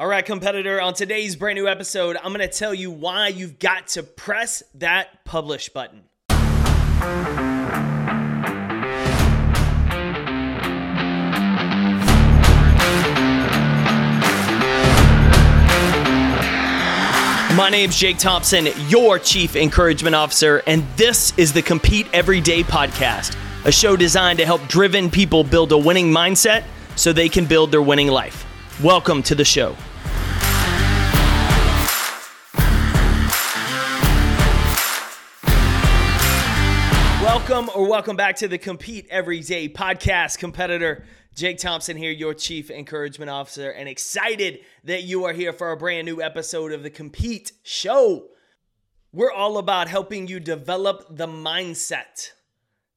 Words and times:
All 0.00 0.06
right, 0.06 0.24
competitor, 0.24 0.80
on 0.80 0.94
today's 0.94 1.36
brand 1.36 1.56
new 1.56 1.68
episode, 1.68 2.16
I'm 2.16 2.32
going 2.32 2.40
to 2.40 2.48
tell 2.48 2.72
you 2.72 2.90
why 2.90 3.28
you've 3.28 3.58
got 3.58 3.88
to 3.88 4.02
press 4.02 4.62
that 4.76 5.26
publish 5.26 5.68
button. 5.68 6.04
My 17.54 17.68
name's 17.70 17.98
Jake 17.98 18.16
Thompson, 18.16 18.68
your 18.88 19.18
Chief 19.18 19.54
Encouragement 19.54 20.16
Officer, 20.16 20.62
and 20.66 20.82
this 20.96 21.34
is 21.36 21.52
the 21.52 21.60
Compete 21.60 22.06
Everyday 22.14 22.62
podcast, 22.62 23.36
a 23.66 23.70
show 23.70 23.96
designed 23.96 24.38
to 24.38 24.46
help 24.46 24.66
driven 24.66 25.10
people 25.10 25.44
build 25.44 25.72
a 25.72 25.78
winning 25.78 26.10
mindset 26.10 26.64
so 26.96 27.12
they 27.12 27.28
can 27.28 27.44
build 27.44 27.70
their 27.70 27.82
winning 27.82 28.08
life. 28.08 28.46
Welcome 28.82 29.22
to 29.24 29.34
the 29.34 29.44
show. 29.44 29.76
Welcome 37.60 37.78
or 37.78 37.90
welcome 37.90 38.16
back 38.16 38.36
to 38.36 38.48
the 38.48 38.56
Compete 38.56 39.06
Everyday 39.10 39.68
podcast, 39.68 40.38
competitor. 40.38 41.04
Jake 41.34 41.58
Thompson 41.58 41.94
here, 41.94 42.10
your 42.10 42.32
Chief 42.32 42.70
Encouragement 42.70 43.30
Officer, 43.30 43.70
and 43.70 43.86
excited 43.86 44.60
that 44.84 45.02
you 45.02 45.26
are 45.26 45.34
here 45.34 45.52
for 45.52 45.70
a 45.70 45.76
brand 45.76 46.06
new 46.06 46.22
episode 46.22 46.72
of 46.72 46.82
the 46.82 46.88
Compete 46.88 47.52
Show. 47.62 48.28
We're 49.12 49.30
all 49.30 49.58
about 49.58 49.88
helping 49.88 50.26
you 50.26 50.40
develop 50.40 51.04
the 51.14 51.26
mindset 51.26 52.30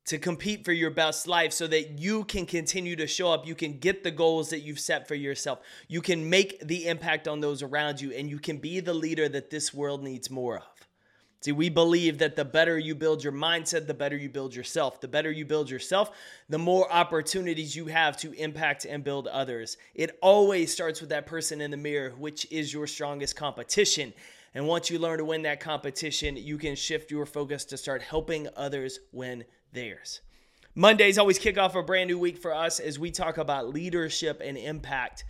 to 0.05 0.17
compete 0.17 0.63
for 0.63 0.71
your 0.71 0.91
best 0.91 1.27
life 1.27 1.51
so 1.51 1.67
that 1.67 1.99
you 1.99 2.23
can 2.23 2.45
continue 2.45 2.95
to 2.95 3.05
show 3.05 3.33
up. 3.33 3.45
You 3.45 3.55
can 3.55 3.79
get 3.79 4.05
the 4.05 4.11
goals 4.11 4.49
that 4.51 4.61
you've 4.61 4.79
set 4.79 5.09
for 5.09 5.15
yourself. 5.15 5.59
You 5.89 6.01
can 6.01 6.29
make 6.29 6.65
the 6.65 6.87
impact 6.87 7.27
on 7.27 7.41
those 7.41 7.61
around 7.61 7.99
you, 7.99 8.13
and 8.13 8.29
you 8.29 8.39
can 8.39 8.59
be 8.59 8.79
the 8.79 8.93
leader 8.93 9.27
that 9.27 9.49
this 9.49 9.73
world 9.73 10.01
needs 10.01 10.29
more 10.29 10.59
of. 10.59 10.72
See, 11.43 11.51
we 11.51 11.67
believe 11.67 12.19
that 12.19 12.37
the 12.37 12.45
better 12.45 12.79
you 12.79 12.95
build 12.95 13.21
your 13.21 13.33
mindset, 13.33 13.85
the 13.85 13.93
better 13.93 14.15
you 14.15 14.29
build 14.29 14.55
yourself. 14.55 15.01
The 15.01 15.09
better 15.09 15.29
you 15.29 15.43
build 15.43 15.69
yourself, 15.69 16.11
the 16.47 16.57
more 16.57 16.89
opportunities 16.89 17.75
you 17.75 17.87
have 17.87 18.15
to 18.17 18.31
impact 18.31 18.85
and 18.85 19.03
build 19.03 19.27
others. 19.27 19.75
It 19.93 20.17
always 20.21 20.71
starts 20.71 21.01
with 21.01 21.09
that 21.09 21.25
person 21.25 21.59
in 21.59 21.69
the 21.69 21.75
mirror, 21.75 22.11
which 22.17 22.49
is 22.49 22.73
your 22.73 22.87
strongest 22.87 23.35
competition. 23.35 24.13
And 24.53 24.69
once 24.69 24.89
you 24.89 24.99
learn 24.99 25.17
to 25.17 25.25
win 25.25 25.41
that 25.41 25.59
competition, 25.59 26.37
you 26.37 26.57
can 26.57 26.75
shift 26.77 27.11
your 27.11 27.25
focus 27.25 27.65
to 27.65 27.77
start 27.77 28.01
helping 28.01 28.47
others 28.55 28.99
win 29.11 29.43
theirs. 29.73 30.21
Mondays 30.75 31.17
always 31.17 31.39
kick 31.39 31.57
off 31.57 31.75
a 31.75 31.83
brand 31.83 32.07
new 32.07 32.17
week 32.17 32.37
for 32.37 32.53
us 32.55 32.79
as 32.79 32.97
we 32.97 33.11
talk 33.11 33.37
about 33.37 33.67
leadership 33.67 34.41
and 34.41 34.57
impact. 34.57 35.25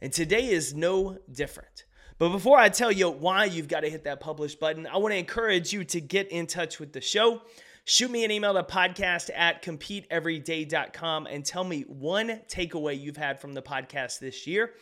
And 0.00 0.12
today 0.12 0.50
is 0.50 0.74
no 0.74 1.18
different. 1.30 1.84
But 2.18 2.30
before 2.30 2.58
I 2.58 2.68
tell 2.68 2.92
you 2.92 3.10
why 3.10 3.46
you've 3.46 3.68
got 3.68 3.80
to 3.80 3.90
hit 3.90 4.04
that 4.04 4.20
publish 4.20 4.54
button, 4.54 4.86
I 4.86 4.98
want 4.98 5.12
to 5.12 5.18
encourage 5.18 5.72
you 5.72 5.84
to 5.84 6.00
get 6.00 6.28
in 6.28 6.46
touch 6.46 6.78
with 6.78 6.92
the 6.92 7.00
show. 7.00 7.42
Shoot 7.84 8.10
me 8.10 8.24
an 8.24 8.30
email 8.30 8.54
to 8.54 8.62
podcast 8.62 9.30
at 9.34 9.62
competeeveryday.com 9.62 11.26
and 11.26 11.44
tell 11.44 11.64
me 11.64 11.82
one 11.82 12.40
takeaway 12.48 13.00
you've 13.00 13.16
had 13.16 13.40
from 13.40 13.54
the 13.54 13.62
podcast 13.62 14.20
this 14.20 14.46
year. 14.46 14.74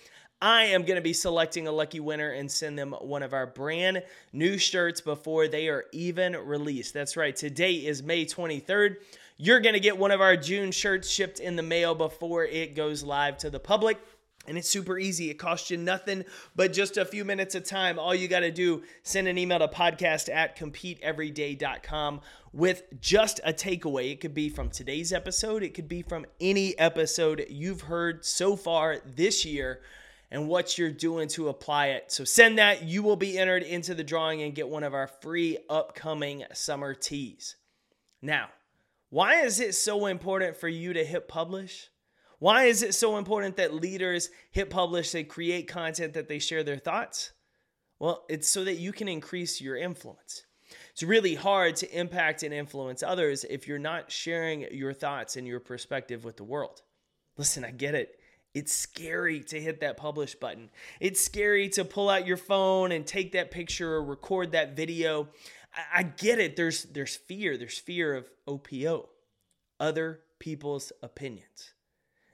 I 0.43 0.65
am 0.65 0.85
going 0.85 0.97
to 0.97 1.03
be 1.03 1.13
selecting 1.13 1.67
a 1.67 1.73
lucky 1.73 2.01
winner 2.01 2.31
and 2.31 2.51
send 2.51 2.79
them 2.79 2.93
one 2.93 3.23
of 3.23 3.35
our 3.35 3.47
brand 3.47 4.03
new 4.33 4.59
shirts 4.59 5.01
before 5.01 5.49
they 5.49 5.69
are 5.69 5.85
even 5.93 6.35
released. 6.35 6.95
That's 6.95 7.17
right. 7.17 7.37
Today 7.37 7.75
is 7.75 8.03
May 8.03 8.25
23rd. 8.25 8.97
You're 9.37 9.61
going 9.61 9.75
to 9.75 9.81
get 9.81 9.97
one 9.97 10.11
of 10.11 10.21
our 10.21 10.37
June 10.37 10.71
shirts 10.71 11.11
shipped 11.11 11.41
in 11.41 11.57
the 11.57 11.63
mail 11.63 11.95
before 11.95 12.45
it 12.45 12.75
goes 12.75 13.03
live 13.03 13.39
to 13.39 13.51
the 13.51 13.61
public. 13.61 13.99
And 14.47 14.57
it's 14.57 14.69
super 14.69 14.99
easy. 14.99 15.31
It 15.31 15.35
costs 15.35 15.71
you 15.71 15.77
nothing 15.77 16.25
but 16.57 16.73
just 16.73 16.97
a 16.97 17.05
few 17.05 17.25
minutes 17.25 17.55
of 17.55 17.65
time. 17.65 17.99
All 17.99 18.15
you 18.15 18.27
got 18.27 18.41
to 18.41 18.51
do, 18.51 18.83
send 19.03 19.29
an 19.29 19.37
email 19.37 19.59
to 19.59 19.69
podcast 19.69 20.33
at 20.33 20.57
competeeveryday.com 20.57 22.21
with 22.53 22.83
just 23.01 23.41
a 23.45 23.53
takeaway. 23.53 24.13
It 24.13 24.21
could 24.21 24.35
be 24.35 24.49
from 24.49 24.71
today's 24.71 25.13
episode, 25.13 25.63
it 25.63 25.75
could 25.75 25.89
be 25.89 26.03
from 26.03 26.27
any 26.41 26.77
episode 26.79 27.47
you've 27.51 27.83
heard 27.83 28.25
so 28.25 28.57
far 28.57 28.99
this 29.05 29.45
year 29.45 29.83
and 30.31 30.49
what 30.49 30.79
you're 30.79 30.91
doing 30.91 31.29
to 31.29 31.49
apply 31.49 31.89
it. 31.89 32.11
So 32.13 32.25
send 32.25 32.59
that. 32.59 32.85
You 32.85 33.03
will 33.03 33.17
be 33.17 33.39
entered 33.39 33.63
into 33.63 33.95
the 33.95 34.05
drawing 34.05 34.43
and 34.43 34.55
get 34.55 34.69
one 34.69 34.85
of 34.85 34.95
our 34.95 35.09
free 35.09 35.59
upcoming 35.69 36.45
summer 36.53 36.95
tees. 36.95 37.57
Now, 38.23 38.49
why 39.11 39.43
is 39.43 39.59
it 39.61 39.75
so 39.75 40.07
important 40.07 40.57
for 40.57 40.69
you 40.69 40.93
to 40.93 41.05
hit 41.05 41.27
publish? 41.27 41.91
Why 42.41 42.65
is 42.65 42.83
it 42.83 42.95
so 42.95 43.19
important 43.19 43.57
that 43.57 43.75
leaders 43.75 44.31
hit 44.51 44.71
publish, 44.71 45.13
they 45.13 45.25
create 45.25 45.69
content, 45.69 46.15
that 46.15 46.27
they 46.27 46.39
share 46.39 46.65
their 46.65 46.79
thoughts? 46.79 47.33
Well, 47.99 48.25
it's 48.31 48.49
so 48.49 48.65
that 48.65 48.79
you 48.79 48.93
can 48.93 49.09
increase 49.09 49.61
your 49.61 49.77
influence. 49.77 50.45
It's 50.93 51.03
really 51.03 51.35
hard 51.35 51.77
to 51.77 51.99
impact 51.99 52.43
and 52.43 52.55
influence 52.55 53.03
others 53.03 53.45
if 53.45 53.69
you're 53.69 53.79
not 53.79 54.11
sharing 54.11 54.67
your 54.73 54.95
thoughts 54.95 55.37
and 55.37 55.47
your 55.47 55.61
perspective 55.61 56.25
with 56.25 56.39
the 56.39 56.45
world. 56.45 56.81
Listen, 57.37 57.63
I 57.63 57.73
get 57.73 57.95
it. 57.95 58.19
It's 58.55 58.73
scary 58.73 59.41
to 59.45 59.61
hit 59.61 59.81
that 59.81 59.99
publish 59.99 60.35
button. 60.35 60.71
It's 60.99 61.21
scary 61.21 61.69
to 61.71 61.85
pull 61.85 62.09
out 62.09 62.27
your 62.27 62.39
phone 62.39 62.91
and 62.91 63.07
take 63.07 63.33
that 63.33 63.51
picture 63.51 63.95
or 63.95 64.03
record 64.03 64.53
that 64.53 64.75
video. 64.75 65.29
I, 65.95 66.03
get 66.03 66.41
it. 66.41 66.57
There's 66.57 66.85
there's 66.85 67.15
fear. 67.15 67.57
There's 67.57 67.79
fear 67.79 68.15
of 68.15 68.29
OPO, 68.49 69.09
other 69.79 70.21
people's 70.41 70.91
opinions. 71.03 71.75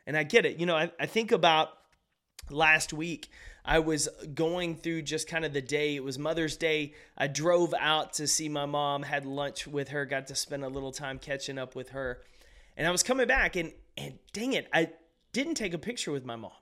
And 0.06 0.16
I 0.16 0.22
get 0.22 0.46
it. 0.46 0.58
You 0.58 0.66
know, 0.66 0.76
I, 0.76 0.90
I 1.00 1.06
think 1.06 1.32
about 1.32 1.70
last 2.50 2.92
week. 2.92 3.28
I 3.64 3.80
was 3.80 4.08
going 4.34 4.76
through 4.76 5.02
just 5.02 5.28
kind 5.28 5.44
of 5.44 5.52
the 5.52 5.60
day. 5.60 5.96
It 5.96 6.04
was 6.04 6.18
Mother's 6.18 6.56
Day. 6.56 6.94
I 7.18 7.26
drove 7.26 7.74
out 7.78 8.12
to 8.14 8.28
see 8.28 8.48
my 8.48 8.66
mom, 8.66 9.02
had 9.02 9.26
lunch 9.26 9.66
with 9.66 9.88
her, 9.88 10.06
got 10.06 10.28
to 10.28 10.36
spend 10.36 10.64
a 10.64 10.68
little 10.68 10.92
time 10.92 11.18
catching 11.18 11.58
up 11.58 11.74
with 11.74 11.88
her. 11.90 12.20
And 12.76 12.86
I 12.86 12.90
was 12.90 13.02
coming 13.02 13.26
back 13.26 13.56
and 13.56 13.72
and 13.96 14.18
dang 14.32 14.52
it, 14.52 14.68
I 14.72 14.90
didn't 15.32 15.54
take 15.54 15.74
a 15.74 15.78
picture 15.78 16.12
with 16.12 16.24
my 16.24 16.36
mom. 16.36 16.52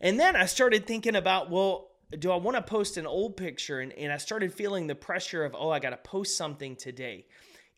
And 0.00 0.18
then 0.18 0.36
I 0.36 0.46
started 0.46 0.86
thinking 0.86 1.16
about, 1.16 1.50
well, 1.50 1.90
do 2.18 2.30
I 2.30 2.36
want 2.36 2.56
to 2.56 2.62
post 2.62 2.96
an 2.96 3.06
old 3.06 3.36
picture? 3.36 3.80
And, 3.80 3.92
and 3.92 4.12
I 4.12 4.18
started 4.18 4.52
feeling 4.52 4.86
the 4.86 4.94
pressure 4.94 5.44
of, 5.44 5.54
oh, 5.58 5.70
I 5.70 5.80
got 5.80 5.90
to 5.90 5.96
post 5.96 6.36
something 6.36 6.76
today. 6.76 7.26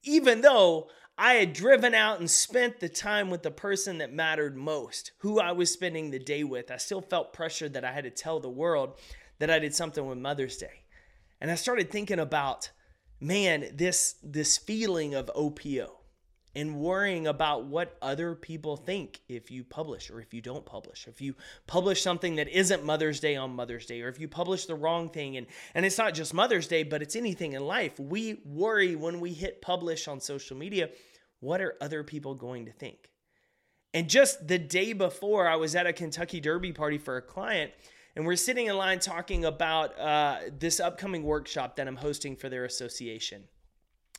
Even 0.02 0.40
though 0.40 0.88
I 1.18 1.34
had 1.34 1.54
driven 1.54 1.94
out 1.94 2.20
and 2.20 2.30
spent 2.30 2.78
the 2.78 2.90
time 2.90 3.30
with 3.30 3.42
the 3.42 3.50
person 3.50 3.98
that 3.98 4.12
mattered 4.12 4.56
most, 4.56 5.12
who 5.18 5.40
I 5.40 5.52
was 5.52 5.72
spending 5.72 6.10
the 6.10 6.18
day 6.18 6.44
with. 6.44 6.70
I 6.70 6.76
still 6.76 7.00
felt 7.00 7.32
pressure 7.32 7.68
that 7.70 7.84
I 7.84 7.92
had 7.92 8.04
to 8.04 8.10
tell 8.10 8.38
the 8.38 8.50
world 8.50 8.98
that 9.38 9.50
I 9.50 9.58
did 9.58 9.74
something 9.74 10.06
with 10.06 10.18
Mother's 10.18 10.58
Day. 10.58 10.82
And 11.40 11.50
I 11.50 11.54
started 11.54 11.90
thinking 11.90 12.18
about, 12.18 12.70
man, 13.18 13.70
this 13.74 14.16
this 14.22 14.58
feeling 14.58 15.14
of 15.14 15.30
OPO 15.34 15.95
and 16.56 16.74
worrying 16.74 17.26
about 17.26 17.66
what 17.66 17.98
other 18.00 18.34
people 18.34 18.78
think 18.78 19.20
if 19.28 19.50
you 19.50 19.62
publish 19.62 20.10
or 20.10 20.22
if 20.22 20.32
you 20.32 20.40
don't 20.40 20.64
publish. 20.64 21.06
If 21.06 21.20
you 21.20 21.34
publish 21.66 22.00
something 22.00 22.36
that 22.36 22.48
isn't 22.48 22.82
Mother's 22.82 23.20
Day 23.20 23.36
on 23.36 23.54
Mother's 23.54 23.84
Day, 23.84 24.00
or 24.00 24.08
if 24.08 24.18
you 24.18 24.26
publish 24.26 24.64
the 24.64 24.74
wrong 24.74 25.10
thing, 25.10 25.36
and, 25.36 25.46
and 25.74 25.84
it's 25.84 25.98
not 25.98 26.14
just 26.14 26.32
Mother's 26.32 26.66
Day, 26.66 26.82
but 26.82 27.02
it's 27.02 27.14
anything 27.14 27.52
in 27.52 27.62
life. 27.62 28.00
We 28.00 28.40
worry 28.46 28.96
when 28.96 29.20
we 29.20 29.34
hit 29.34 29.60
publish 29.60 30.08
on 30.08 30.18
social 30.18 30.56
media 30.56 30.88
what 31.40 31.60
are 31.60 31.74
other 31.82 32.02
people 32.02 32.34
going 32.34 32.64
to 32.64 32.72
think? 32.72 33.10
And 33.92 34.08
just 34.08 34.48
the 34.48 34.58
day 34.58 34.94
before, 34.94 35.46
I 35.46 35.56
was 35.56 35.76
at 35.76 35.86
a 35.86 35.92
Kentucky 35.92 36.40
Derby 36.40 36.72
party 36.72 36.96
for 36.96 37.18
a 37.18 37.22
client, 37.22 37.72
and 38.16 38.24
we're 38.24 38.36
sitting 38.36 38.66
in 38.66 38.78
line 38.78 38.98
talking 38.98 39.44
about 39.44 39.98
uh, 40.00 40.38
this 40.58 40.80
upcoming 40.80 41.22
workshop 41.22 41.76
that 41.76 41.86
I'm 41.86 41.96
hosting 41.96 42.34
for 42.34 42.48
their 42.48 42.64
association 42.64 43.44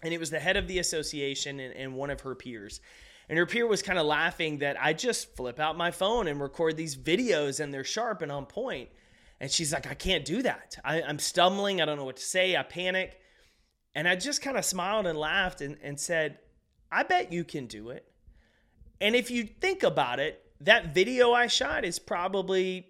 and 0.03 0.13
it 0.13 0.19
was 0.19 0.30
the 0.30 0.40
head 0.40 0.58
of 0.58 0.68
the 0.68 0.80
association 0.80 1.59
and, 1.59 1.74
and 1.74 1.96
one 1.96 2.09
of 2.09 2.22
her 2.22 2.35
peers. 2.35 2.81
And 3.30 3.38
her 3.38 3.46
peer 3.46 3.68
was 3.68 3.81
kind 3.81 4.00
of 4.00 4.06
laughing 4.06 4.59
that 4.59 4.81
I 4.81 4.94
just 4.94 5.35
flip 5.35 5.59
out 5.59 5.78
my 5.78 5.91
phone 5.91 6.28
and 6.28 6.40
record 6.40 6.78
these 6.78 6.96
videos 6.96 7.59
and 7.59 7.74
they're 7.74 7.84
sharp 7.84 8.22
and 8.22 8.31
on 8.31 8.46
point. 8.46 8.90
And 9.40 9.52
she's 9.52 9.74
like, 9.74 9.88
I 9.88 9.94
can't 9.94 10.25
do 10.25 10.41
that. 10.44 10.77
I, 10.83 11.01
am 11.01 11.19
stumbling. 11.19 11.81
I 11.81 11.86
don't 11.86 11.98
know 11.98 12.06
what 12.06 12.18
to 12.18 12.24
say. 12.24 12.56
I 12.56 12.63
panic. 12.63 13.19
And 13.94 14.07
I 14.07 14.16
just 14.16 14.42
kind 14.42 14.57
of 14.57 14.66
smiled 14.66 15.07
and 15.07 15.18
laughed 15.18 15.62
and, 15.62 15.77
and 15.83 16.00
said, 16.00 16.39
I 16.92 17.04
bet 17.04 17.33
you 17.33 17.44
can 17.44 17.68
do 17.68 17.89
it. 17.89 18.06
And 19.01 19.16
if 19.16 19.30
you 19.30 19.44
think 19.44 19.83
about 19.83 20.19
it, 20.19 20.44
that 20.62 20.94
video 20.94 21.33
I 21.33 21.48
shot 21.48 21.86
is 21.86 22.00
probably 22.00 22.88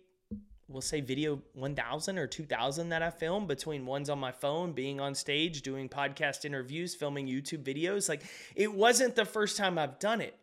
we'll 0.68 0.81
say 0.81 1.02
video 1.02 1.42
1000 1.54 2.18
or 2.18 2.28
2000 2.28 2.90
that 2.90 3.02
I 3.02 3.10
filmed 3.10 3.48
between 3.48 3.86
ones 3.86 4.10
on 4.10 4.19
my 4.19 4.31
phone, 4.31 4.74
being 4.74 5.00
on 5.00 5.16
stage, 5.16 5.62
doing 5.62 5.90
podcast 5.90 6.46
interviews, 6.46 6.96
filming 6.96 7.28
YouTube 7.28 7.64
videos. 7.64 8.10
Like 8.10 8.24
it 8.56 8.74
wasn't 8.74 9.16
the 9.16 9.25
first 9.25 9.58
time 9.58 9.78
I've 9.78 10.00
done 10.00 10.22
it. 10.22 10.36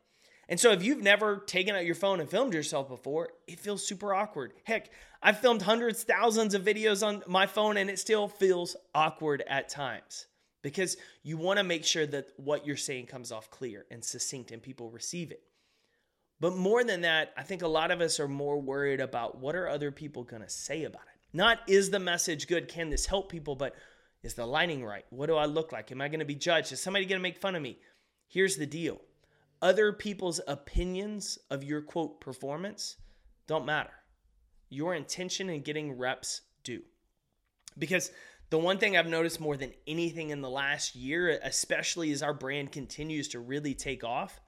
And 0.48 0.60
so 0.60 0.72
if 0.72 0.82
you've 0.82 1.02
never 1.02 1.38
taken 1.38 1.74
out 1.74 1.86
your 1.86 1.94
phone 1.94 2.20
and 2.20 2.28
filmed 2.28 2.52
yourself 2.52 2.88
before, 2.88 3.30
it 3.46 3.60
feels 3.60 3.86
super 3.86 4.12
awkward. 4.12 4.52
Heck, 4.64 4.90
I've 5.22 5.38
filmed 5.38 5.62
hundreds, 5.62 6.02
thousands 6.02 6.54
of 6.54 6.62
videos 6.62 7.06
on 7.06 7.22
my 7.26 7.46
phone 7.46 7.76
and 7.76 7.88
it 7.88 7.98
still 7.98 8.28
feels 8.28 8.76
awkward 8.94 9.42
at 9.48 9.68
times 9.68 10.26
because 10.62 10.96
you 11.22 11.36
want 11.38 11.58
to 11.58 11.64
make 11.64 11.84
sure 11.84 12.06
that 12.06 12.28
what 12.36 12.66
you're 12.66 12.76
saying 12.76 13.06
comes 13.06 13.32
off 13.32 13.50
clear 13.50 13.86
and 13.90 14.04
succinct 14.04 14.50
and 14.50 14.62
people 14.62 14.90
receive 14.90 15.30
it. 15.30 15.42
But 16.40 16.56
more 16.56 16.84
than 16.84 17.02
that, 17.02 17.32
I 17.36 17.42
think 17.42 17.62
a 17.62 17.68
lot 17.68 17.90
of 17.90 18.00
us 18.00 18.18
are 18.20 18.28
more 18.28 18.60
worried 18.60 19.00
about 19.00 19.38
what 19.38 19.54
are 19.54 19.68
other 19.68 19.90
people 19.90 20.24
going 20.24 20.42
to 20.42 20.48
say 20.48 20.84
about 20.84 21.02
it. 21.02 21.20
Not 21.32 21.60
is 21.68 21.90
the 21.90 21.98
message 21.98 22.46
good? 22.48 22.68
Can 22.68 22.90
this 22.90 23.06
help 23.06 23.30
people? 23.30 23.56
But 23.56 23.74
is 24.22 24.34
the 24.34 24.46
lighting 24.46 24.84
right? 24.84 25.04
What 25.10 25.26
do 25.26 25.36
I 25.36 25.46
look 25.46 25.72
like? 25.72 25.92
Am 25.92 26.00
I 26.00 26.08
going 26.08 26.20
to 26.20 26.24
be 26.24 26.34
judged? 26.34 26.72
Is 26.72 26.80
somebody 26.80 27.04
going 27.04 27.18
to 27.18 27.22
make 27.22 27.40
fun 27.40 27.54
of 27.54 27.62
me? 27.62 27.78
Here's 28.28 28.56
the 28.56 28.66
deal 28.66 29.00
other 29.62 29.92
people's 29.92 30.40
opinions 30.46 31.38
of 31.50 31.64
your 31.64 31.80
quote 31.80 32.20
performance 32.20 32.96
don't 33.46 33.66
matter. 33.66 33.92
Your 34.70 34.94
intention 34.94 35.50
in 35.50 35.62
getting 35.62 35.96
reps 35.96 36.42
do. 36.62 36.82
Because 37.78 38.10
the 38.50 38.58
one 38.58 38.78
thing 38.78 38.96
I've 38.96 39.06
noticed 39.06 39.40
more 39.40 39.56
than 39.56 39.72
anything 39.86 40.30
in 40.30 40.40
the 40.40 40.50
last 40.50 40.94
year, 40.94 41.38
especially 41.42 42.12
as 42.12 42.22
our 42.22 42.34
brand 42.34 42.72
continues 42.72 43.28
to 43.28 43.40
really 43.40 43.74
take 43.74 44.04
off, 44.04 44.40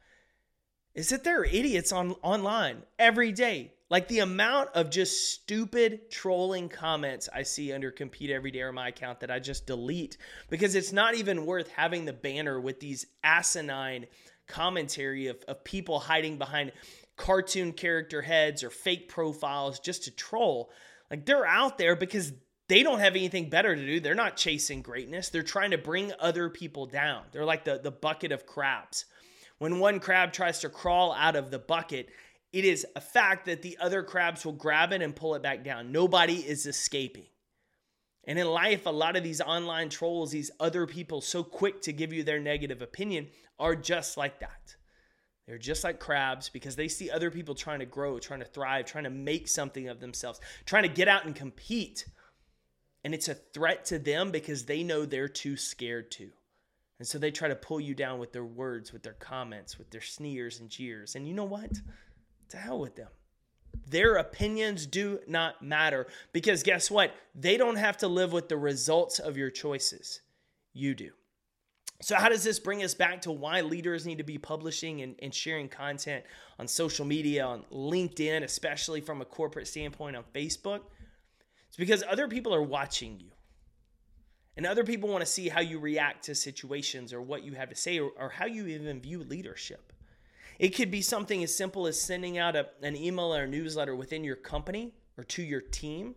is 0.96 1.10
that 1.10 1.22
there 1.22 1.40
are 1.40 1.44
idiots 1.44 1.92
on 1.92 2.12
online 2.22 2.82
every 2.98 3.30
day. 3.30 3.72
Like 3.88 4.08
the 4.08 4.18
amount 4.20 4.70
of 4.74 4.90
just 4.90 5.32
stupid 5.32 6.10
trolling 6.10 6.68
comments 6.68 7.28
I 7.32 7.44
see 7.44 7.72
under 7.72 7.92
Compete 7.92 8.30
Every 8.30 8.50
Day 8.50 8.62
or 8.62 8.72
my 8.72 8.88
account 8.88 9.20
that 9.20 9.30
I 9.30 9.38
just 9.38 9.66
delete 9.66 10.16
because 10.50 10.74
it's 10.74 10.92
not 10.92 11.14
even 11.14 11.46
worth 11.46 11.68
having 11.68 12.04
the 12.04 12.12
banner 12.12 12.58
with 12.58 12.80
these 12.80 13.06
asinine 13.22 14.06
commentary 14.48 15.28
of, 15.28 15.36
of 15.46 15.62
people 15.62 16.00
hiding 16.00 16.36
behind 16.36 16.72
cartoon 17.16 17.72
character 17.72 18.22
heads 18.22 18.64
or 18.64 18.70
fake 18.70 19.08
profiles 19.08 19.78
just 19.78 20.04
to 20.04 20.10
troll. 20.10 20.70
Like 21.10 21.24
they're 21.26 21.46
out 21.46 21.78
there 21.78 21.94
because 21.94 22.32
they 22.68 22.82
don't 22.82 22.98
have 22.98 23.14
anything 23.14 23.50
better 23.50 23.76
to 23.76 23.86
do. 23.86 24.00
They're 24.00 24.16
not 24.16 24.36
chasing 24.36 24.82
greatness. 24.82 25.28
They're 25.28 25.42
trying 25.44 25.70
to 25.70 25.78
bring 25.78 26.12
other 26.18 26.48
people 26.48 26.86
down. 26.86 27.22
They're 27.30 27.44
like 27.44 27.64
the, 27.64 27.78
the 27.78 27.92
bucket 27.92 28.32
of 28.32 28.46
crabs. 28.46 29.04
When 29.58 29.78
one 29.78 30.00
crab 30.00 30.32
tries 30.32 30.58
to 30.60 30.68
crawl 30.68 31.12
out 31.12 31.36
of 31.36 31.50
the 31.50 31.58
bucket, 31.58 32.08
it 32.52 32.64
is 32.64 32.86
a 32.94 33.00
fact 33.00 33.46
that 33.46 33.62
the 33.62 33.78
other 33.80 34.02
crabs 34.02 34.44
will 34.44 34.52
grab 34.52 34.92
it 34.92 35.02
and 35.02 35.16
pull 35.16 35.34
it 35.34 35.42
back 35.42 35.64
down. 35.64 35.92
Nobody 35.92 36.36
is 36.36 36.66
escaping. 36.66 37.26
And 38.24 38.38
in 38.38 38.46
life, 38.46 38.86
a 38.86 38.90
lot 38.90 39.16
of 39.16 39.22
these 39.22 39.40
online 39.40 39.88
trolls, 39.88 40.32
these 40.32 40.50
other 40.58 40.86
people 40.86 41.20
so 41.20 41.44
quick 41.44 41.80
to 41.82 41.92
give 41.92 42.12
you 42.12 42.24
their 42.24 42.40
negative 42.40 42.82
opinion, 42.82 43.28
are 43.58 43.76
just 43.76 44.16
like 44.16 44.40
that. 44.40 44.76
They're 45.46 45.58
just 45.58 45.84
like 45.84 46.00
crabs 46.00 46.48
because 46.48 46.74
they 46.74 46.88
see 46.88 47.08
other 47.08 47.30
people 47.30 47.54
trying 47.54 47.78
to 47.78 47.86
grow, 47.86 48.18
trying 48.18 48.40
to 48.40 48.46
thrive, 48.46 48.86
trying 48.86 49.04
to 49.04 49.10
make 49.10 49.46
something 49.46 49.88
of 49.88 50.00
themselves, 50.00 50.40
trying 50.64 50.82
to 50.82 50.88
get 50.88 51.06
out 51.06 51.24
and 51.24 51.36
compete. 51.36 52.04
And 53.04 53.14
it's 53.14 53.28
a 53.28 53.34
threat 53.34 53.84
to 53.86 54.00
them 54.00 54.32
because 54.32 54.64
they 54.64 54.82
know 54.82 55.04
they're 55.04 55.28
too 55.28 55.56
scared 55.56 56.10
to. 56.12 56.30
And 56.98 57.06
so 57.06 57.18
they 57.18 57.30
try 57.30 57.48
to 57.48 57.56
pull 57.56 57.80
you 57.80 57.94
down 57.94 58.18
with 58.18 58.32
their 58.32 58.44
words, 58.44 58.92
with 58.92 59.02
their 59.02 59.14
comments, 59.14 59.78
with 59.78 59.90
their 59.90 60.00
sneers 60.00 60.60
and 60.60 60.70
jeers. 60.70 61.14
And 61.14 61.28
you 61.28 61.34
know 61.34 61.44
what? 61.44 61.70
To 62.50 62.56
hell 62.56 62.78
with 62.78 62.96
them. 62.96 63.08
Their 63.88 64.16
opinions 64.16 64.86
do 64.86 65.20
not 65.28 65.62
matter 65.62 66.06
because 66.32 66.62
guess 66.62 66.90
what? 66.90 67.12
They 67.34 67.56
don't 67.56 67.76
have 67.76 67.98
to 67.98 68.08
live 68.08 68.32
with 68.32 68.48
the 68.48 68.56
results 68.56 69.18
of 69.18 69.36
your 69.36 69.50
choices. 69.50 70.20
You 70.72 70.94
do. 70.94 71.10
So, 72.02 72.16
how 72.16 72.28
does 72.28 72.44
this 72.44 72.58
bring 72.58 72.82
us 72.82 72.94
back 72.94 73.22
to 73.22 73.32
why 73.32 73.62
leaders 73.62 74.04
need 74.04 74.18
to 74.18 74.24
be 74.24 74.36
publishing 74.36 75.00
and, 75.00 75.14
and, 75.22 75.34
sharing 75.34 75.68
content 75.68 76.24
on 76.58 76.68
social 76.68 77.06
media, 77.06 77.44
on 77.46 77.64
LinkedIn, 77.72 78.42
especially 78.42 79.00
from 79.00 79.22
a 79.22 79.24
corporate 79.24 79.66
standpoint 79.66 80.14
on 80.14 80.24
Facebook? 80.34 80.80
It's 81.68 81.76
because 81.78 82.04
other 82.06 82.28
people 82.28 82.54
are 82.54 82.62
watching 82.62 83.18
you. 83.18 83.30
And 84.56 84.66
other 84.66 84.84
people 84.84 85.08
want 85.08 85.20
to 85.20 85.30
see 85.30 85.48
how 85.48 85.60
you 85.60 85.78
react 85.78 86.24
to 86.24 86.34
situations 86.34 87.12
or 87.12 87.20
what 87.20 87.42
you 87.42 87.52
have 87.52 87.68
to 87.68 87.74
say 87.74 87.98
or, 87.98 88.10
or 88.18 88.30
how 88.30 88.46
you 88.46 88.66
even 88.66 89.00
view 89.00 89.22
leadership. 89.22 89.92
It 90.58 90.70
could 90.70 90.90
be 90.90 91.02
something 91.02 91.42
as 91.42 91.54
simple 91.54 91.86
as 91.86 92.00
sending 92.00 92.38
out 92.38 92.56
a, 92.56 92.68
an 92.82 92.96
email 92.96 93.34
or 93.34 93.42
a 93.42 93.48
newsletter 93.48 93.94
within 93.94 94.24
your 94.24 94.36
company 94.36 94.94
or 95.18 95.24
to 95.24 95.42
your 95.42 95.60
team, 95.60 96.14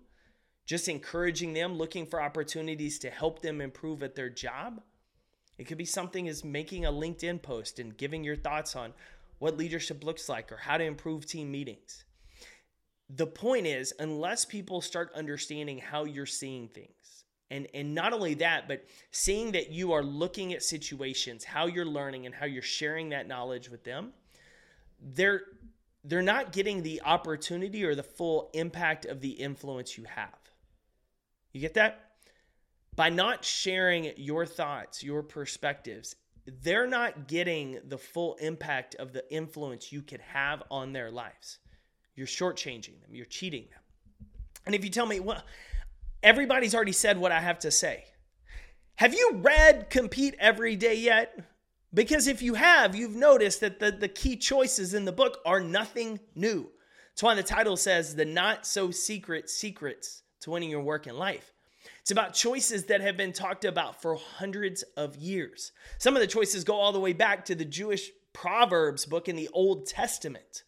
just 0.65 0.87
encouraging 0.87 1.53
them, 1.53 1.77
looking 1.77 2.05
for 2.05 2.21
opportunities 2.21 2.99
to 2.99 3.09
help 3.09 3.41
them 3.41 3.59
improve 3.59 4.03
at 4.03 4.15
their 4.15 4.29
job. 4.29 4.81
It 5.57 5.65
could 5.65 5.77
be 5.77 5.85
something 5.85 6.29
as 6.29 6.45
making 6.45 6.85
a 6.85 6.91
LinkedIn 6.91 7.41
post 7.41 7.79
and 7.79 7.97
giving 7.97 8.23
your 8.23 8.37
thoughts 8.37 8.77
on 8.77 8.93
what 9.39 9.57
leadership 9.57 10.05
looks 10.05 10.29
like 10.29 10.51
or 10.51 10.57
how 10.57 10.77
to 10.77 10.83
improve 10.85 11.25
team 11.25 11.51
meetings. 11.51 12.05
The 13.09 13.27
point 13.27 13.65
is, 13.65 13.93
unless 13.99 14.45
people 14.45 14.81
start 14.81 15.11
understanding 15.15 15.79
how 15.79 16.05
you're 16.05 16.25
seeing 16.25 16.69
things, 16.69 16.98
and, 17.51 17.67
and 17.73 17.95
not 17.95 18.13
only 18.13 18.35
that, 18.35 18.67
but 18.67 18.85
seeing 19.11 19.51
that 19.53 19.71
you 19.71 19.91
are 19.93 20.03
looking 20.03 20.53
at 20.53 20.61
situations, 20.63 21.43
how 21.43 21.65
you're 21.65 21.85
learning, 21.85 22.25
and 22.25 22.35
how 22.35 22.45
you're 22.45 22.61
sharing 22.61 23.09
that 23.09 23.27
knowledge 23.27 23.69
with 23.69 23.83
them, 23.83 24.13
they're 25.01 25.41
they're 26.05 26.21
not 26.21 26.53
getting 26.53 26.81
the 26.81 27.01
opportunity 27.03 27.83
or 27.83 27.93
the 27.93 28.03
full 28.03 28.49
impact 28.53 29.05
of 29.05 29.19
the 29.19 29.31
influence 29.31 29.97
you 29.97 30.05
have. 30.05 30.37
You 31.51 31.59
get 31.59 31.73
that? 31.73 32.11
By 32.95 33.09
not 33.09 33.43
sharing 33.43 34.13
your 34.15 34.45
thoughts, 34.45 35.03
your 35.03 35.23
perspectives, 35.23 36.15
they're 36.61 36.87
not 36.87 37.27
getting 37.27 37.79
the 37.87 37.97
full 37.97 38.35
impact 38.35 38.95
of 38.95 39.11
the 39.11 39.29
influence 39.33 39.91
you 39.91 40.01
could 40.01 40.21
have 40.21 40.63
on 40.71 40.93
their 40.93 41.11
lives. 41.11 41.59
You're 42.15 42.27
shortchanging 42.27 43.01
them, 43.01 43.13
you're 43.13 43.25
cheating 43.25 43.65
them. 43.69 43.81
And 44.65 44.75
if 44.75 44.83
you 44.83 44.89
tell 44.89 45.05
me, 45.05 45.19
well, 45.19 45.43
everybody's 46.23 46.75
already 46.75 46.91
said 46.91 47.17
what 47.17 47.31
I 47.31 47.39
have 47.39 47.59
to 47.59 47.71
say. 47.71 48.05
Have 48.95 49.13
you 49.13 49.31
read 49.35 49.89
Compete 49.89 50.35
Every 50.39 50.75
Day 50.75 50.95
yet? 50.95 51.39
Because 51.93 52.27
if 52.27 52.41
you 52.41 52.53
have, 52.55 52.95
you've 52.95 53.15
noticed 53.15 53.61
that 53.61 53.79
the, 53.79 53.91
the 53.91 54.07
key 54.07 54.35
choices 54.35 54.93
in 54.93 55.05
the 55.05 55.11
book 55.11 55.39
are 55.45 55.61
nothing 55.61 56.19
new. 56.35 56.69
That's 57.09 57.23
why 57.23 57.35
the 57.35 57.43
title 57.43 57.77
says 57.77 58.15
the 58.15 58.25
not 58.25 58.65
so 58.65 58.91
secret 58.91 59.49
secrets 59.49 60.23
to 60.41 60.51
winning 60.51 60.69
your 60.69 60.81
work 60.81 61.07
in 61.07 61.17
life. 61.17 61.53
It's 62.01 62.11
about 62.11 62.33
choices 62.33 62.85
that 62.85 63.01
have 63.01 63.17
been 63.17 63.33
talked 63.33 63.65
about 63.65 64.01
for 64.01 64.15
hundreds 64.15 64.83
of 64.95 65.15
years. 65.15 65.71
Some 65.97 66.15
of 66.15 66.21
the 66.21 66.27
choices 66.27 66.63
go 66.63 66.75
all 66.75 66.91
the 66.91 66.99
way 66.99 67.13
back 67.13 67.45
to 67.45 67.55
the 67.55 67.65
Jewish 67.65 68.09
Proverbs 68.33 69.05
book 69.05 69.27
in 69.27 69.35
the 69.35 69.49
Old 69.53 69.87
Testament. 69.87 70.63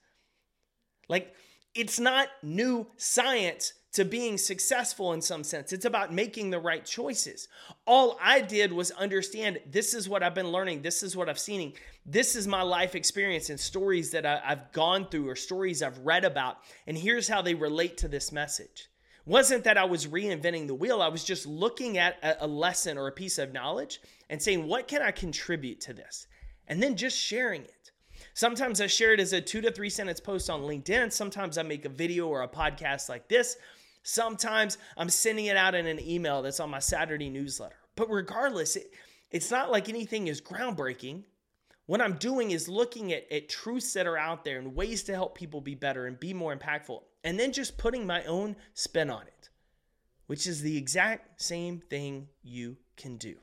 Like, 1.08 1.34
it's 1.74 2.00
not 2.00 2.28
new 2.44 2.88
science 2.98 3.74
to 3.94 4.06
being 4.06 4.38
successful 4.38 5.12
in 5.14 5.22
some 5.22 5.44
sense. 5.44 5.74
It's 5.74 5.86
about 5.86 6.14
making 6.14 6.50
the 6.50 6.60
right 6.60 6.86
choices. 6.86 7.48
All 7.86 8.18
I 8.22 8.40
did 8.40 8.72
was 8.72 8.92
understand 8.92 9.60
this 9.70 9.94
is 9.94 10.08
what 10.08 10.24
I've 10.24 10.36
been 10.36 10.52
learning, 10.52 10.82
this 10.82 11.04
is 11.04 11.16
what 11.16 11.28
I've 11.28 11.40
seen, 11.40 11.74
this 12.06 12.36
is 12.36 12.48
my 12.48 12.62
life 12.62 12.96
experience 12.96 13.50
and 13.50 13.60
stories 13.60 14.12
that 14.12 14.26
I, 14.26 14.40
have 14.44 14.72
gone 14.72 15.08
through 15.10 15.30
or 15.30 15.36
stories 15.36 15.84
I've 15.84 15.98
read 16.00 16.24
about, 16.24 16.60
and 16.88 16.98
here's 16.98 17.28
how 17.28 17.42
they 17.42 17.54
relate 17.54 17.98
to 17.98 18.08
this 18.08 18.32
message. 18.32 18.88
Wasn't 19.26 19.66
that 19.66 19.78
I 19.78 19.84
was 19.84 20.08
reinventing 20.08 20.68
the 20.68 20.74
wheel, 20.74 21.02
I 21.02 21.10
was 21.10 21.24
just 21.24 21.46
looking 21.46 21.98
at 21.98 22.18
a 22.40 22.48
lesson 22.48 22.98
or 22.98 23.08
a 23.08 23.12
piece 23.12 23.38
of 23.38 23.54
knowledge 23.54 24.00
and 24.30 24.42
saying, 24.42 24.68
what 24.68 24.88
can 24.88 25.02
I 25.02 25.12
contribute 25.12 25.82
to 25.82 25.94
this? 25.94 26.28
And 26.68 26.82
then 26.82 26.96
just 26.96 27.18
sharing 27.18 27.64
it. 27.64 27.92
Sometimes 28.34 28.80
I 28.80 28.88
share 28.88 29.14
it 29.14 29.20
as 29.20 29.34
a 29.34 29.42
two 29.42 29.62
to 29.62 29.72
three 29.72 29.90
sentence 29.90 30.20
post 30.20 30.50
on 30.50 30.62
LinkedIn. 30.62 31.12
Sometimes 31.12 31.58
I 31.58 31.64
make 31.64 31.86
a 31.86 31.90
video 31.90 32.28
or 32.28 32.44
a 32.44 32.48
podcast 32.48 33.10
like 33.10 33.28
this. 33.28 33.58
Sometimes 34.04 34.78
I'm 34.98 35.10
sending 35.10 35.46
it 35.46 35.58
out 35.58 35.76
in 35.76 35.86
an 35.86 36.00
email 36.00 36.42
that's 36.42 36.60
on 36.60 36.70
my 36.70 36.80
Saturday 36.80 37.30
newsletter. 37.30 37.76
But 37.96 38.10
regardless, 38.10 38.76
it, 38.76 38.92
it's 39.30 39.52
not 39.52 39.72
like 39.72 39.90
anything 39.90 40.28
is 40.28 40.42
groundbreaking. 40.42 41.24
What 41.86 42.02
I'm 42.02 42.14
doing 42.14 42.52
is 42.52 42.70
looking 42.70 43.12
at, 43.14 43.32
at 43.32 43.50
truths 43.50 43.94
that 43.94 44.08
are 44.08 44.18
out 44.18 44.44
there 44.46 44.60
and 44.60 44.76
ways 44.76 45.04
to 45.04 45.14
help 45.14 45.36
people 45.36 45.62
be 45.62 45.76
better 45.76 46.06
and 46.08 46.20
be 46.20 46.34
more 46.34 46.56
impactful, 46.56 47.02
and 47.24 47.40
then 47.40 47.52
just 47.52 47.78
putting 47.78 48.06
my 48.06 48.24
own 48.26 48.56
spin 48.74 49.10
on 49.10 49.24
it, 49.24 49.50
which 50.28 50.48
is 50.48 50.62
the 50.62 50.78
exact 50.78 51.42
same 51.42 51.80
thing 51.80 52.28
you 52.42 52.78
can 52.98 53.18
do. 53.18 53.36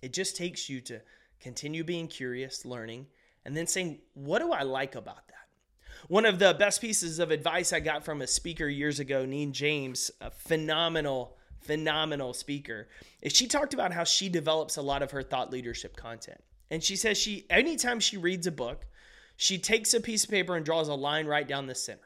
It 0.00 0.12
just 0.12 0.36
takes 0.36 0.68
you 0.68 0.80
to 0.82 1.00
continue 1.40 1.84
being 1.84 2.08
curious, 2.08 2.64
learning, 2.64 3.06
and 3.44 3.56
then 3.56 3.66
saying, 3.66 4.00
What 4.14 4.40
do 4.40 4.52
I 4.52 4.62
like 4.62 4.94
about 4.94 5.28
that? 5.28 5.48
One 6.08 6.24
of 6.26 6.38
the 6.38 6.54
best 6.54 6.80
pieces 6.80 7.18
of 7.18 7.30
advice 7.30 7.72
I 7.72 7.80
got 7.80 8.04
from 8.04 8.22
a 8.22 8.26
speaker 8.26 8.68
years 8.68 9.00
ago, 9.00 9.24
Neen 9.24 9.52
James, 9.52 10.10
a 10.20 10.30
phenomenal, 10.30 11.36
phenomenal 11.60 12.32
speaker, 12.32 12.88
is 13.22 13.32
she 13.32 13.46
talked 13.46 13.74
about 13.74 13.92
how 13.92 14.04
she 14.04 14.28
develops 14.28 14.76
a 14.76 14.82
lot 14.82 15.02
of 15.02 15.10
her 15.10 15.22
thought 15.22 15.50
leadership 15.50 15.96
content. 15.96 16.42
And 16.70 16.82
she 16.82 16.96
says 16.96 17.18
she 17.18 17.46
anytime 17.50 18.00
she 18.00 18.16
reads 18.16 18.46
a 18.46 18.52
book, 18.52 18.86
she 19.36 19.58
takes 19.58 19.94
a 19.94 20.00
piece 20.00 20.24
of 20.24 20.30
paper 20.30 20.54
and 20.54 20.64
draws 20.64 20.88
a 20.88 20.94
line 20.94 21.26
right 21.26 21.46
down 21.46 21.66
the 21.66 21.74
center. 21.74 22.00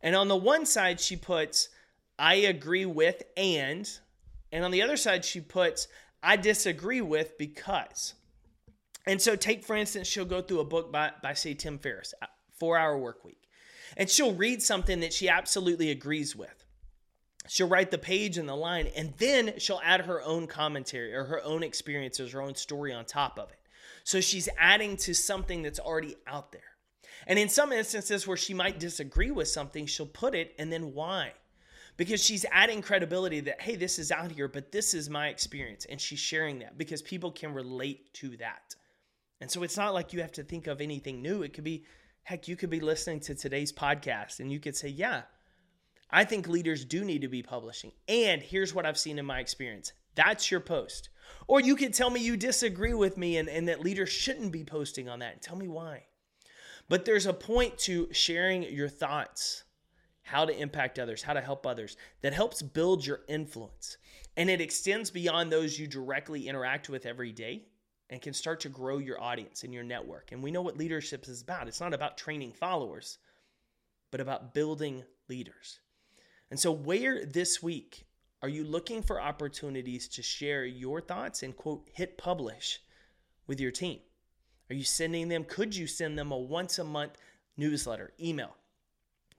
And 0.00 0.14
on 0.14 0.28
the 0.28 0.36
one 0.36 0.66
side, 0.66 1.00
she 1.00 1.16
puts, 1.16 1.68
I 2.18 2.34
agree 2.34 2.86
with 2.86 3.22
and, 3.36 3.90
and 4.52 4.64
on 4.64 4.70
the 4.70 4.82
other 4.82 4.96
side, 4.96 5.24
she 5.24 5.40
puts, 5.40 5.88
I 6.22 6.36
disagree 6.36 7.00
with 7.00 7.36
because. 7.38 8.14
And 9.06 9.20
so, 9.20 9.34
take 9.36 9.64
for 9.64 9.76
instance, 9.76 10.06
she'll 10.06 10.24
go 10.24 10.40
through 10.40 10.60
a 10.60 10.64
book 10.64 10.92
by, 10.92 11.12
by 11.22 11.34
say, 11.34 11.54
Tim 11.54 11.78
Ferriss, 11.78 12.14
four 12.58 12.78
hour 12.78 12.96
work 12.98 13.24
week. 13.24 13.48
And 13.96 14.10
she'll 14.10 14.34
read 14.34 14.62
something 14.62 15.00
that 15.00 15.12
she 15.12 15.28
absolutely 15.28 15.90
agrees 15.90 16.34
with. 16.34 16.64
She'll 17.46 17.68
write 17.68 17.90
the 17.90 17.98
page 17.98 18.38
and 18.38 18.48
the 18.48 18.56
line, 18.56 18.88
and 18.96 19.12
then 19.18 19.54
she'll 19.58 19.80
add 19.84 20.06
her 20.06 20.22
own 20.22 20.46
commentary 20.46 21.14
or 21.14 21.24
her 21.24 21.44
own 21.44 21.62
experiences, 21.62 22.32
her 22.32 22.40
own 22.40 22.54
story 22.54 22.92
on 22.92 23.04
top 23.04 23.38
of 23.38 23.50
it. 23.50 23.58
So 24.02 24.20
she's 24.20 24.48
adding 24.58 24.96
to 24.98 25.14
something 25.14 25.62
that's 25.62 25.78
already 25.78 26.16
out 26.26 26.52
there. 26.52 26.62
And 27.26 27.38
in 27.38 27.48
some 27.48 27.72
instances 27.72 28.26
where 28.26 28.36
she 28.36 28.54
might 28.54 28.80
disagree 28.80 29.30
with 29.30 29.48
something, 29.48 29.86
she'll 29.86 30.06
put 30.06 30.34
it 30.34 30.54
and 30.58 30.72
then 30.72 30.94
why. 30.94 31.32
because 31.96 32.22
she's 32.22 32.44
adding 32.50 32.82
credibility 32.82 33.40
that, 33.40 33.60
hey, 33.60 33.76
this 33.76 33.98
is 33.98 34.10
out 34.10 34.32
here, 34.32 34.48
but 34.48 34.72
this 34.72 34.94
is 34.94 35.08
my 35.08 35.28
experience. 35.28 35.84
And 35.84 36.00
she's 36.00 36.18
sharing 36.18 36.58
that 36.60 36.76
because 36.76 37.02
people 37.02 37.30
can 37.30 37.54
relate 37.54 38.12
to 38.14 38.36
that. 38.38 38.74
And 39.40 39.50
so 39.50 39.62
it's 39.62 39.76
not 39.76 39.94
like 39.94 40.12
you 40.12 40.20
have 40.20 40.32
to 40.32 40.42
think 40.42 40.66
of 40.66 40.80
anything 40.80 41.22
new. 41.22 41.42
It 41.42 41.52
could 41.52 41.64
be, 41.64 41.84
heck, 42.24 42.48
you 42.48 42.56
could 42.56 42.70
be 42.70 42.80
listening 42.80 43.20
to 43.20 43.34
today's 43.34 43.72
podcast 43.72 44.40
and 44.40 44.50
you 44.50 44.58
could 44.58 44.74
say, 44.74 44.88
yeah, 44.88 45.22
I 46.10 46.24
think 46.24 46.48
leaders 46.48 46.84
do 46.84 47.04
need 47.04 47.22
to 47.22 47.28
be 47.28 47.42
publishing. 47.42 47.92
And 48.08 48.42
here's 48.42 48.74
what 48.74 48.86
I've 48.86 48.98
seen 48.98 49.18
in 49.18 49.26
my 49.26 49.40
experience. 49.40 49.92
That's 50.14 50.50
your 50.50 50.60
post. 50.60 51.10
Or 51.46 51.60
you 51.60 51.76
could 51.76 51.92
tell 51.92 52.10
me 52.10 52.20
you 52.20 52.36
disagree 52.36 52.94
with 52.94 53.18
me 53.18 53.36
and, 53.36 53.48
and 53.48 53.68
that 53.68 53.80
leaders 53.80 54.08
shouldn't 54.08 54.52
be 54.52 54.64
posting 54.64 55.08
on 55.08 55.18
that 55.20 55.42
tell 55.42 55.56
me 55.56 55.68
why. 55.68 56.04
But 56.88 57.04
there's 57.04 57.26
a 57.26 57.32
point 57.32 57.78
to 57.80 58.08
sharing 58.12 58.62
your 58.62 58.88
thoughts, 58.88 59.64
how 60.22 60.46
to 60.46 60.58
impact 60.58 60.98
others, 60.98 61.22
how 61.22 61.34
to 61.34 61.40
help 61.40 61.66
others, 61.66 61.96
that 62.22 62.32
helps 62.32 62.62
build 62.62 63.06
your 63.06 63.20
influence. 63.28 63.98
And 64.36 64.48
it 64.48 64.60
extends 64.60 65.10
beyond 65.10 65.52
those 65.52 65.78
you 65.78 65.86
directly 65.86 66.48
interact 66.48 66.88
with 66.88 67.06
every 67.06 67.32
day 67.32 67.66
and 68.14 68.22
can 68.22 68.32
start 68.32 68.60
to 68.60 68.68
grow 68.68 68.98
your 68.98 69.20
audience 69.20 69.64
and 69.64 69.74
your 69.74 69.82
network. 69.82 70.30
And 70.30 70.40
we 70.40 70.52
know 70.52 70.62
what 70.62 70.78
leadership 70.78 71.26
is 71.26 71.42
about. 71.42 71.66
It's 71.66 71.80
not 71.80 71.92
about 71.92 72.16
training 72.16 72.52
followers, 72.52 73.18
but 74.12 74.20
about 74.20 74.54
building 74.54 75.02
leaders. 75.28 75.80
And 76.48 76.60
so, 76.60 76.70
where 76.70 77.26
this 77.26 77.60
week 77.60 78.06
are 78.40 78.48
you 78.48 78.62
looking 78.62 79.02
for 79.02 79.20
opportunities 79.20 80.06
to 80.10 80.22
share 80.22 80.64
your 80.64 81.00
thoughts 81.00 81.42
and 81.42 81.56
quote, 81.56 81.88
hit 81.92 82.16
publish 82.16 82.78
with 83.48 83.58
your 83.58 83.72
team? 83.72 83.98
Are 84.70 84.74
you 84.74 84.84
sending 84.84 85.28
them? 85.28 85.42
Could 85.42 85.74
you 85.74 85.88
send 85.88 86.16
them 86.16 86.30
a 86.30 86.38
once 86.38 86.78
a 86.78 86.84
month 86.84 87.18
newsletter, 87.56 88.12
email, 88.20 88.54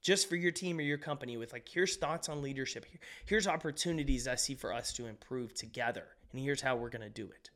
just 0.01 0.27
for 0.27 0.35
your 0.35 0.51
team 0.51 0.79
or 0.79 0.81
your 0.81 0.97
company 0.97 1.37
with 1.37 1.53
like, 1.53 1.69
here's 1.69 1.95
thoughts 1.95 2.27
on 2.27 2.41
leadership. 2.41 2.85
Here's 3.25 3.47
opportunities 3.47 4.27
I 4.27 4.35
see 4.35 4.55
for 4.55 4.73
us 4.73 4.91
to 4.93 5.05
improve 5.05 5.53
together. 5.53 6.07
And 6.33 6.41
here's 6.41 6.61
how 6.61 6.75
we're 6.75 6.89
going 6.89 7.01
to 7.03 7.09
do 7.09 7.27
it. 7.27 7.51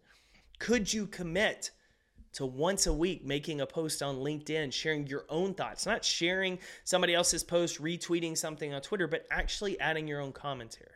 Could 0.60 0.94
you 0.94 1.08
commit 1.08 1.72
to 2.34 2.46
once 2.46 2.86
a 2.86 2.94
week 2.94 3.26
making 3.26 3.62
a 3.62 3.66
post 3.66 4.04
on 4.04 4.18
LinkedIn, 4.18 4.72
sharing 4.72 5.08
your 5.08 5.26
own 5.30 5.54
thoughts, 5.54 5.86
not 5.86 6.06
sharing 6.06 6.60
somebody 6.84 7.16
else's 7.16 7.44
post, 7.44 7.82
retweeting 7.82 8.38
something 8.38 8.74
on 8.74 8.82
Twitter, 8.82 9.08
but 9.08 9.26
actually 9.32 9.80
adding 9.80 10.08
your 10.08 10.22
own 10.22 10.32
commentary? 10.32 10.92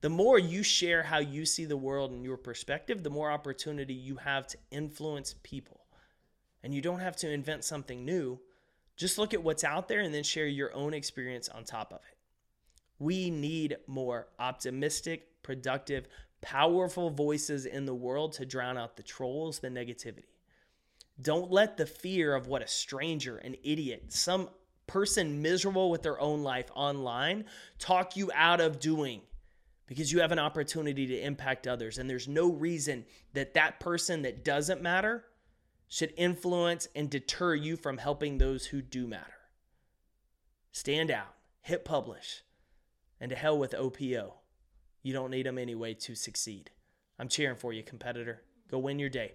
The 0.00 0.08
more 0.08 0.38
you 0.38 0.62
share 0.62 1.02
how 1.02 1.18
you 1.18 1.44
see 1.44 1.66
the 1.66 1.76
world 1.76 2.10
and 2.10 2.24
your 2.24 2.38
perspective, 2.38 3.02
the 3.02 3.10
more 3.10 3.30
opportunity 3.30 3.92
you 3.92 4.16
have 4.16 4.46
to 4.48 4.58
influence 4.70 5.34
people. 5.42 5.82
And 6.62 6.74
you 6.74 6.80
don't 6.80 7.00
have 7.00 7.16
to 7.16 7.30
invent 7.30 7.64
something 7.64 8.04
new. 8.04 8.40
Just 8.96 9.18
look 9.18 9.34
at 9.34 9.42
what's 9.42 9.64
out 9.64 9.88
there 9.88 10.00
and 10.00 10.14
then 10.14 10.22
share 10.22 10.46
your 10.46 10.74
own 10.74 10.94
experience 10.94 11.48
on 11.48 11.64
top 11.64 11.92
of 11.92 12.00
it. 12.10 12.16
We 12.98 13.30
need 13.30 13.76
more 13.86 14.28
optimistic, 14.38 15.42
productive, 15.42 16.06
powerful 16.42 17.10
voices 17.10 17.66
in 17.66 17.84
the 17.84 17.94
world 17.94 18.32
to 18.32 18.46
drown 18.46 18.78
out 18.78 18.96
the 18.96 19.02
trolls, 19.02 19.58
the 19.58 19.68
negativity. 19.68 20.24
Don't 21.20 21.50
let 21.50 21.76
the 21.76 21.86
fear 21.86 22.34
of 22.34 22.46
what 22.46 22.62
a 22.62 22.68
stranger, 22.68 23.36
an 23.38 23.56
idiot, 23.62 24.12
some 24.12 24.48
person 24.86 25.40
miserable 25.40 25.90
with 25.90 26.02
their 26.02 26.20
own 26.20 26.42
life 26.42 26.70
online 26.74 27.44
talk 27.78 28.16
you 28.16 28.30
out 28.34 28.60
of 28.60 28.80
doing 28.80 29.20
because 29.86 30.12
you 30.12 30.20
have 30.20 30.32
an 30.32 30.38
opportunity 30.38 31.06
to 31.06 31.20
impact 31.20 31.66
others. 31.66 31.98
And 31.98 32.08
there's 32.08 32.28
no 32.28 32.50
reason 32.50 33.04
that 33.34 33.54
that 33.54 33.80
person 33.80 34.22
that 34.22 34.44
doesn't 34.44 34.82
matter 34.82 35.24
should 35.88 36.14
influence 36.16 36.86
and 36.94 37.10
deter 37.10 37.54
you 37.54 37.76
from 37.76 37.98
helping 37.98 38.38
those 38.38 38.66
who 38.66 38.80
do 38.80 39.06
matter. 39.06 39.34
Stand 40.72 41.10
out, 41.10 41.34
hit 41.60 41.84
publish, 41.84 42.42
and 43.20 43.30
to 43.30 43.36
hell 43.36 43.58
with 43.58 43.74
OPO. 43.74 44.34
You 45.02 45.12
don't 45.12 45.30
need 45.30 45.46
them 45.46 45.58
anyway 45.58 45.94
to 45.94 46.14
succeed. 46.14 46.70
I'm 47.18 47.28
cheering 47.28 47.56
for 47.56 47.72
you, 47.72 47.82
competitor. 47.82 48.42
Go 48.70 48.78
win 48.78 48.98
your 48.98 49.08
day. 49.08 49.32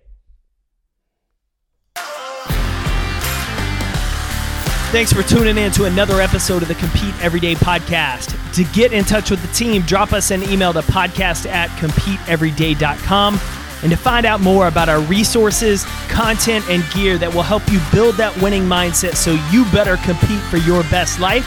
Thanks 4.92 5.12
for 5.12 5.24
tuning 5.24 5.58
in 5.58 5.72
to 5.74 5.86
another 5.86 6.22
episode 6.22 6.62
of 6.62 6.68
the 6.68 6.76
Compete 6.76 7.14
Everyday 7.22 7.56
podcast. 7.56 8.32
To 8.54 8.64
get 8.74 8.94
in 8.94 9.04
touch 9.04 9.30
with 9.30 9.42
the 9.42 9.54
team, 9.54 9.82
drop 9.82 10.14
us 10.14 10.32
an 10.32 10.44
email 10.44 10.72
to 10.72 10.82
podcast 10.82 11.48
at 11.48 11.70
competeeveryday.com. 11.72 13.40
And 13.82 13.92
to 13.92 13.98
find 13.98 14.26
out 14.26 14.40
more 14.40 14.68
about 14.68 14.88
our 14.88 15.02
resources, 15.02 15.84
content, 16.08 16.64
and 16.70 16.84
gear 16.94 17.18
that 17.18 17.34
will 17.34 17.44
help 17.44 17.70
you 17.70 17.80
build 17.92 18.16
that 18.16 18.36
winning 18.42 18.64
mindset 18.64 19.16
so 19.16 19.34
you 19.52 19.66
better 19.72 19.98
compete 19.98 20.42
for 20.44 20.58
your 20.58 20.82
best 20.84 21.20
life, 21.20 21.46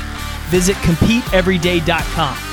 visit 0.51 0.77
competeeveryday.com. 0.77 2.48